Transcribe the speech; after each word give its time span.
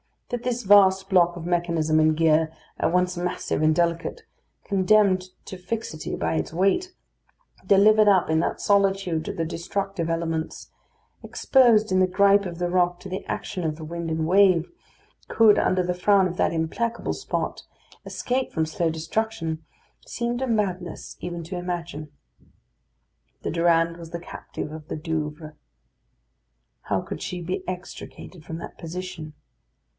That 0.29 0.41
this 0.43 0.63
vast 0.63 1.09
block 1.09 1.35
of 1.35 1.45
mechanism 1.45 1.99
and 1.99 2.15
gear, 2.17 2.53
at 2.79 2.91
once 2.93 3.17
massive 3.17 3.61
and 3.61 3.75
delicate, 3.75 4.23
condemned 4.63 5.25
to 5.45 5.57
fixity 5.57 6.15
by 6.15 6.35
its 6.35 6.53
weight, 6.53 6.93
delivered 7.67 8.07
up 8.07 8.29
in 8.29 8.39
that 8.39 8.61
solitude 8.61 9.25
to 9.25 9.33
the 9.33 9.43
destructive 9.45 10.09
elements, 10.09 10.71
exposed 11.21 11.91
in 11.91 11.99
the 11.99 12.07
gripe 12.07 12.45
of 12.45 12.57
the 12.57 12.69
rock 12.69 12.99
to 13.01 13.09
the 13.09 13.25
action 13.25 13.63
of 13.65 13.75
the 13.75 13.83
wind 13.83 14.09
and 14.09 14.25
wave, 14.25 14.71
could, 15.27 15.59
under 15.59 15.83
the 15.83 15.93
frown 15.93 16.27
of 16.27 16.37
that 16.37 16.53
implacable 16.53 17.13
spot, 17.13 17.63
escape 18.05 18.51
from 18.53 18.65
slow 18.65 18.89
destruction, 18.89 19.63
seemed 20.07 20.41
a 20.41 20.47
madness 20.47 21.15
even 21.19 21.43
to 21.43 21.57
imagine. 21.57 22.09
The 23.43 23.51
Durande 23.51 23.99
was 23.99 24.09
the 24.11 24.19
captive 24.19 24.71
of 24.71 24.87
the 24.87 24.95
Douvres. 24.97 25.53
How 26.83 27.01
could 27.01 27.21
she 27.21 27.41
be 27.41 27.67
extricated 27.67 28.43
from 28.45 28.57
that 28.59 28.77
position? 28.77 29.33